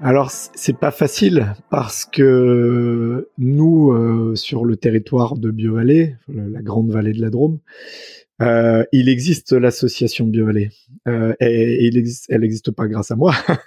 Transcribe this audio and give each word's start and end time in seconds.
Alors 0.00 0.30
c'est 0.30 0.78
pas 0.78 0.92
facile 0.92 1.54
parce 1.70 2.04
que 2.04 3.28
nous 3.36 3.90
euh, 3.90 4.36
sur 4.36 4.64
le 4.64 4.76
territoire 4.76 5.36
de 5.36 5.50
Biovallée, 5.50 6.14
la 6.28 6.62
grande 6.62 6.92
vallée 6.92 7.12
de 7.12 7.20
la 7.20 7.30
Drôme, 7.30 7.58
euh, 8.40 8.84
il 8.92 9.08
existe 9.08 9.52
l'association 9.52 10.26
Biovallée 10.26 10.70
euh, 11.08 11.34
et, 11.40 11.46
et 11.46 11.86
il 11.86 11.96
existe, 11.96 12.26
elle 12.28 12.42
n'existe 12.42 12.70
pas 12.70 12.86
grâce 12.86 13.10
à 13.10 13.16
moi. 13.16 13.34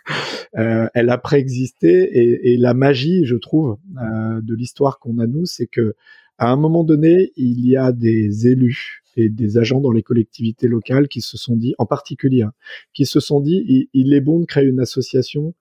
Euh, 0.57 0.89
elle 0.93 1.09
a 1.09 1.17
préexisté 1.17 1.87
et, 1.87 2.51
et 2.51 2.57
la 2.57 2.73
magie, 2.73 3.23
je 3.23 3.37
trouve, 3.37 3.77
euh, 4.03 4.41
de 4.41 4.53
l'histoire 4.53 4.99
qu'on 4.99 5.17
a 5.19 5.25
nous, 5.25 5.45
c'est 5.45 5.65
que 5.65 5.95
à 6.37 6.51
un 6.51 6.57
moment 6.57 6.83
donné, 6.83 7.31
il 7.37 7.65
y 7.65 7.77
a 7.77 7.93
des 7.93 8.47
élus 8.47 9.01
et 9.15 9.29
des 9.29 9.57
agents 9.57 9.79
dans 9.79 9.93
les 9.93 10.03
collectivités 10.03 10.67
locales 10.67 11.07
qui 11.07 11.21
se 11.21 11.37
sont 11.37 11.55
dit, 11.55 11.73
en 11.77 11.85
particulier, 11.85 12.41
hein, 12.41 12.51
qui 12.93 13.05
se 13.05 13.21
sont 13.21 13.39
dit, 13.39 13.63
il, 13.65 13.87
il 13.93 14.13
est 14.13 14.19
bon 14.19 14.41
de 14.41 14.45
créer 14.45 14.65
une 14.65 14.81
association 14.81 15.53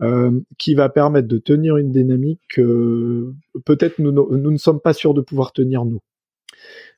euh, 0.00 0.40
qui 0.58 0.74
va 0.74 0.88
permettre 0.88 1.28
de 1.28 1.38
tenir 1.38 1.76
une 1.76 1.92
dynamique 1.92 2.40
que 2.48 3.32
peut-être 3.64 3.98
nous, 3.98 4.12
nous, 4.12 4.50
ne 4.50 4.56
sommes 4.56 4.80
pas 4.80 4.92
sûrs 4.92 5.14
de 5.14 5.20
pouvoir 5.20 5.52
tenir 5.52 5.84
nous. 5.84 6.00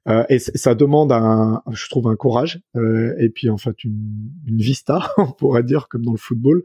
Euh, 0.07 0.25
et 0.29 0.39
ça 0.39 0.75
demande 0.75 1.13
un, 1.13 1.63
je 1.73 1.89
trouve, 1.89 2.09
un 2.09 2.17
courage 2.17 2.61
euh, 2.77 3.15
et 3.19 3.31
puis 3.31 3.49
en 3.49 3.57
fait 3.57 3.85
une, 3.85 4.31
une 4.47 4.59
vista, 4.59 5.13
on 5.17 5.33
pourrait 5.33 5.63
dire, 5.63 5.89
comme 5.89 6.05
dans 6.05 6.13
le 6.13 6.19
football, 6.19 6.63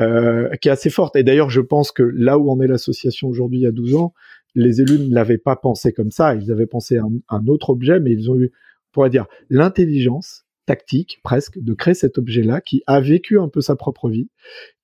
euh, 0.00 0.48
qui 0.56 0.68
est 0.68 0.72
assez 0.72 0.90
forte. 0.90 1.16
Et 1.16 1.24
d'ailleurs, 1.24 1.50
je 1.50 1.60
pense 1.60 1.90
que 1.90 2.02
là 2.02 2.38
où 2.38 2.50
en 2.50 2.60
est 2.60 2.68
l'association 2.68 3.28
aujourd'hui, 3.28 3.60
il 3.60 3.62
y 3.62 3.66
a 3.66 3.72
12 3.72 3.96
ans, 3.96 4.14
les 4.54 4.80
élus 4.80 4.98
ne 4.98 5.14
l'avaient 5.14 5.38
pas 5.38 5.56
pensé 5.56 5.92
comme 5.92 6.10
ça. 6.10 6.34
Ils 6.34 6.52
avaient 6.52 6.66
pensé 6.66 6.98
à 6.98 7.04
un 7.28 7.46
autre 7.46 7.70
objet, 7.70 8.00
mais 8.00 8.12
ils 8.12 8.30
ont 8.30 8.36
eu, 8.36 8.52
on 8.52 8.90
pourrait 8.92 9.10
dire, 9.10 9.26
l'intelligence 9.50 10.44
tactique 10.68 11.18
presque 11.24 11.58
de 11.58 11.72
créer 11.72 11.94
cet 11.94 12.18
objet-là 12.18 12.60
qui 12.60 12.82
a 12.86 13.00
vécu 13.00 13.38
un 13.38 13.48
peu 13.48 13.62
sa 13.62 13.74
propre 13.74 14.10
vie, 14.10 14.28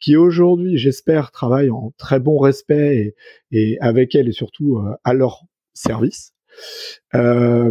qui 0.00 0.16
aujourd'hui, 0.16 0.78
j'espère, 0.78 1.30
travaille 1.30 1.68
en 1.68 1.92
très 1.98 2.20
bon 2.20 2.38
respect 2.38 3.14
et, 3.50 3.72
et 3.72 3.78
avec 3.80 4.14
elle 4.14 4.26
et 4.26 4.32
surtout 4.32 4.78
euh, 4.78 4.94
à 5.04 5.12
leur 5.12 5.44
service. 5.74 6.32
Euh, 7.14 7.70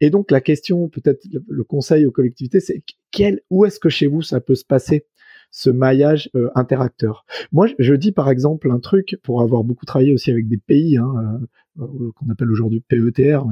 et 0.00 0.10
donc 0.10 0.32
la 0.32 0.40
question, 0.40 0.88
peut-être 0.88 1.24
le, 1.46 1.62
conseil 1.62 2.06
aux 2.06 2.10
collectivités, 2.10 2.58
c'est 2.58 2.82
quel, 3.12 3.40
où 3.50 3.64
est-ce 3.64 3.78
que 3.78 3.88
chez 3.88 4.08
vous 4.08 4.22
ça 4.22 4.40
peut 4.40 4.56
se 4.56 4.64
passer 4.64 5.06
ce 5.52 5.70
maillage 5.70 6.30
euh, 6.34 6.50
interacteur? 6.56 7.24
Moi, 7.52 7.68
je, 7.78 7.94
dis 7.94 8.10
par 8.10 8.30
exemple 8.30 8.72
un 8.72 8.80
truc 8.80 9.16
pour 9.22 9.42
avoir 9.42 9.62
beaucoup 9.62 9.86
travaillé 9.86 10.12
aussi 10.12 10.32
avec 10.32 10.48
des 10.48 10.58
pays 10.58 10.96
hein, 10.96 11.40
euh, 11.78 12.10
qu'on 12.16 12.30
appelle 12.30 12.50
aujourd'hui 12.50 12.80
PETR 12.80 13.44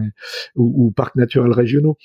ou, 0.56 0.86
ou 0.86 0.90
parcs 0.90 1.14
naturels 1.14 1.52
régionaux. 1.52 1.96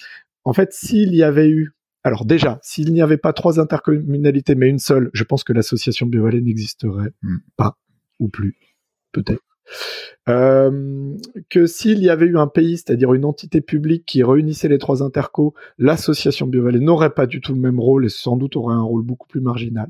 En 0.44 0.54
fait, 0.54 0.74
s'il 0.74 1.14
y 1.16 1.24
avait 1.24 1.50
eu 1.50 1.74
alors 2.04 2.26
déjà, 2.26 2.60
s'il 2.64 2.92
n'y 2.94 3.02
avait 3.02 3.18
pas 3.18 3.34
trois 3.34 3.60
intercommunalités 3.60 4.56
mais 4.56 4.68
une 4.68 4.80
seule, 4.80 5.12
je 5.14 5.24
pense 5.24 5.44
que 5.44 5.54
l'association 5.54 6.08
Biovallée 6.08 6.42
n'existerait 6.42 7.12
pas 7.58 7.78
ou 8.20 8.28
plus, 8.28 8.58
peut-être. 9.12 9.44
Euh, 10.28 11.16
que 11.50 11.66
s'il 11.66 12.00
y 12.00 12.10
avait 12.10 12.26
eu 12.26 12.38
un 12.38 12.48
pays, 12.48 12.78
c'est-à-dire 12.78 13.14
une 13.14 13.26
entité 13.26 13.62
publique 13.62 14.06
qui 14.06 14.24
réunissait 14.24 14.68
les 14.68 14.80
trois 14.80 15.04
intercos, 15.04 15.54
l'association 15.78 16.48
Biovallée 16.48 16.80
n'aurait 16.80 17.14
pas 17.14 17.28
du 17.28 17.40
tout 17.40 17.54
le 17.54 17.60
même 17.60 17.80
rôle 17.80 18.06
et 18.06 18.10
sans 18.10 18.36
doute 18.36 18.56
aurait 18.56 18.76
un 18.76 18.82
rôle 18.82 19.04
beaucoup 19.04 19.28
plus 19.28 19.42
marginal. 19.42 19.90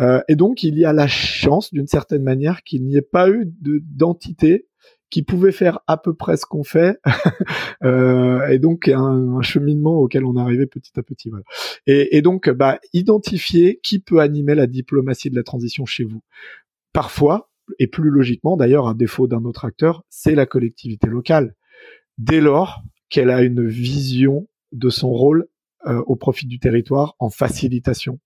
Euh, 0.00 0.20
et 0.28 0.36
donc, 0.36 0.62
il 0.62 0.78
y 0.78 0.84
a 0.84 0.92
la 0.92 1.06
chance, 1.06 1.72
d'une 1.72 1.86
certaine 1.86 2.22
manière, 2.22 2.62
qu'il 2.62 2.84
n'y 2.84 2.96
ait 2.96 3.02
pas 3.02 3.30
eu 3.30 3.46
de- 3.60 3.80
d'entité 3.84 4.66
qui 5.10 5.22
pouvait 5.22 5.52
faire 5.52 5.80
à 5.86 5.96
peu 5.96 6.14
près 6.14 6.36
ce 6.36 6.46
qu'on 6.46 6.64
fait, 6.64 6.98
euh, 7.84 8.46
et 8.48 8.58
donc 8.58 8.88
un, 8.88 9.40
cheminement 9.42 9.98
auquel 9.98 10.24
on 10.24 10.36
arrivait 10.36 10.66
petit 10.66 10.92
à 10.98 11.02
petit. 11.02 11.30
Et 11.86 12.22
donc, 12.22 12.50
bah, 12.50 12.78
identifier 12.92 13.80
qui 13.82 13.98
peut 14.00 14.20
animer 14.20 14.54
la 14.54 14.66
diplomatie 14.66 15.30
de 15.30 15.36
la 15.36 15.42
transition 15.42 15.86
chez 15.86 16.04
vous. 16.04 16.22
Parfois, 16.92 17.50
et 17.78 17.86
plus 17.86 18.10
logiquement 18.10 18.56
d'ailleurs, 18.56 18.88
à 18.88 18.94
défaut 18.94 19.26
d'un 19.26 19.44
autre 19.44 19.64
acteur, 19.64 20.04
c'est 20.08 20.34
la 20.34 20.46
collectivité 20.46 21.08
locale. 21.08 21.54
Dès 22.18 22.40
lors 22.40 22.82
qu'elle 23.08 23.30
a 23.30 23.42
une 23.42 23.66
vision 23.66 24.48
de 24.72 24.88
son 24.88 25.10
rôle 25.10 25.46
euh, 25.86 26.02
au 26.06 26.16
profit 26.16 26.46
du 26.46 26.58
territoire 26.58 27.14
en 27.18 27.30
facilitation 27.30 28.18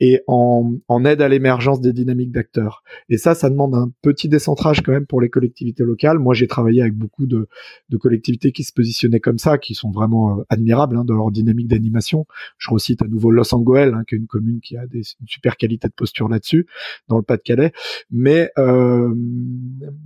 et 0.00 0.22
en, 0.26 0.74
en 0.88 1.04
aide 1.04 1.22
à 1.22 1.28
l'émergence 1.28 1.80
des 1.80 1.92
dynamiques 1.92 2.32
d'acteurs. 2.32 2.82
Et 3.08 3.16
ça, 3.16 3.34
ça 3.34 3.50
demande 3.50 3.74
un 3.74 3.90
petit 4.02 4.28
décentrage 4.28 4.82
quand 4.82 4.92
même 4.92 5.06
pour 5.06 5.20
les 5.20 5.28
collectivités 5.28 5.84
locales. 5.84 6.18
Moi, 6.18 6.34
j'ai 6.34 6.46
travaillé 6.46 6.80
avec 6.82 6.94
beaucoup 6.94 7.26
de, 7.26 7.48
de 7.88 7.96
collectivités 7.96 8.52
qui 8.52 8.64
se 8.64 8.72
positionnaient 8.72 9.20
comme 9.20 9.38
ça, 9.38 9.58
qui 9.58 9.74
sont 9.74 9.90
vraiment 9.90 10.38
euh, 10.38 10.42
admirables 10.48 10.96
hein, 10.96 11.04
dans 11.04 11.14
leur 11.14 11.30
dynamique 11.30 11.68
d'animation. 11.68 12.26
Je 12.58 12.70
recite 12.70 13.02
à 13.02 13.06
nouveau 13.06 13.30
Los 13.30 13.54
Angeles, 13.54 13.92
hein, 13.94 14.02
qui 14.06 14.14
est 14.14 14.18
une 14.18 14.26
commune 14.26 14.60
qui 14.60 14.76
a 14.76 14.86
des, 14.86 15.02
une 15.20 15.26
super 15.26 15.56
qualité 15.56 15.88
de 15.88 15.94
posture 15.94 16.28
là-dessus, 16.28 16.66
dans 17.08 17.16
le 17.16 17.22
Pas-de-Calais. 17.22 17.72
Mais, 18.10 18.50
euh, 18.58 19.12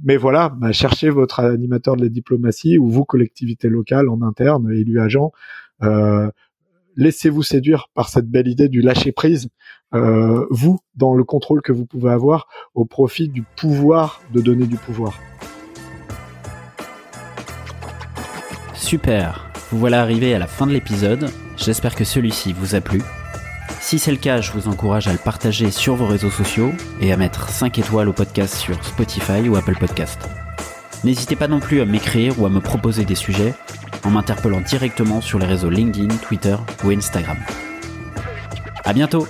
mais 0.02 0.16
voilà, 0.16 0.48
bah, 0.48 0.72
cherchez 0.72 1.10
votre 1.10 1.40
animateur 1.40 1.96
de 1.96 2.02
la 2.02 2.08
diplomatie 2.08 2.78
ou 2.78 2.88
vous, 2.88 3.04
collectivité 3.04 3.68
locale 3.68 4.08
en 4.08 4.22
interne, 4.22 4.70
élu 4.72 5.00
agent. 5.00 5.32
Euh, 5.82 6.30
Laissez-vous 6.96 7.42
séduire 7.42 7.88
par 7.94 8.08
cette 8.08 8.28
belle 8.28 8.48
idée 8.48 8.68
du 8.68 8.82
lâcher 8.82 9.12
prise, 9.12 9.48
euh, 9.94 10.46
vous, 10.50 10.78
dans 10.94 11.14
le 11.14 11.24
contrôle 11.24 11.62
que 11.62 11.72
vous 11.72 11.86
pouvez 11.86 12.10
avoir 12.10 12.48
au 12.74 12.84
profit 12.84 13.28
du 13.28 13.42
pouvoir 13.56 14.20
de 14.32 14.40
donner 14.40 14.66
du 14.66 14.76
pouvoir. 14.76 15.18
Super, 18.74 19.50
vous 19.70 19.78
voilà 19.78 20.02
arrivé 20.02 20.34
à 20.34 20.38
la 20.38 20.46
fin 20.46 20.66
de 20.66 20.72
l'épisode, 20.72 21.30
j'espère 21.56 21.94
que 21.94 22.04
celui-ci 22.04 22.52
vous 22.52 22.74
a 22.74 22.80
plu. 22.80 23.00
Si 23.80 23.98
c'est 23.98 24.10
le 24.10 24.18
cas, 24.18 24.42
je 24.42 24.52
vous 24.52 24.68
encourage 24.68 25.08
à 25.08 25.12
le 25.12 25.18
partager 25.18 25.70
sur 25.70 25.94
vos 25.94 26.06
réseaux 26.06 26.30
sociaux 26.30 26.72
et 27.00 27.12
à 27.12 27.16
mettre 27.16 27.48
5 27.48 27.78
étoiles 27.78 28.08
au 28.08 28.12
podcast 28.12 28.54
sur 28.54 28.84
Spotify 28.84 29.48
ou 29.48 29.56
Apple 29.56 29.76
Podcast. 29.78 30.20
N'hésitez 31.04 31.36
pas 31.36 31.48
non 31.48 31.58
plus 31.58 31.80
à 31.80 31.84
m'écrire 31.84 32.40
ou 32.40 32.46
à 32.46 32.50
me 32.50 32.60
proposer 32.60 33.04
des 33.04 33.14
sujets 33.14 33.54
en 34.04 34.10
m'interpellant 34.10 34.60
directement 34.60 35.20
sur 35.20 35.38
les 35.38 35.46
réseaux 35.46 35.70
LinkedIn, 35.70 36.14
Twitter 36.16 36.56
ou 36.84 36.90
Instagram. 36.90 37.38
À 38.84 38.92
bientôt 38.92 39.26